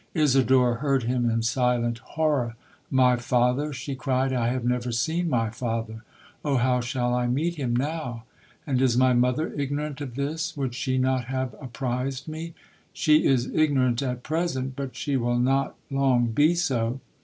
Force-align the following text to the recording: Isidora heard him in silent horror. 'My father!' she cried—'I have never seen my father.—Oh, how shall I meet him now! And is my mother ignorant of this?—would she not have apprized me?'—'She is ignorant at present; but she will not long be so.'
Isidora 0.15 0.77
heard 0.77 1.03
him 1.03 1.29
in 1.29 1.43
silent 1.43 1.99
horror. 1.99 2.55
'My 2.89 3.17
father!' 3.17 3.71
she 3.71 3.93
cried—'I 3.93 4.47
have 4.47 4.65
never 4.65 4.91
seen 4.91 5.29
my 5.29 5.51
father.—Oh, 5.51 6.57
how 6.57 6.81
shall 6.81 7.13
I 7.13 7.27
meet 7.27 7.53
him 7.53 7.75
now! 7.75 8.23
And 8.65 8.81
is 8.81 8.97
my 8.97 9.13
mother 9.13 9.53
ignorant 9.53 10.01
of 10.01 10.15
this?—would 10.15 10.73
she 10.73 10.97
not 10.97 11.25
have 11.25 11.53
apprized 11.61 12.27
me?'—'She 12.27 13.25
is 13.27 13.45
ignorant 13.53 14.01
at 14.01 14.23
present; 14.23 14.75
but 14.75 14.95
she 14.95 15.17
will 15.17 15.37
not 15.37 15.75
long 15.91 16.31
be 16.31 16.55
so.' 16.55 16.99